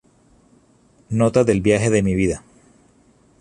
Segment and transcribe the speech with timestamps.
[1.09, 2.43] Notas del viaje de mi vida".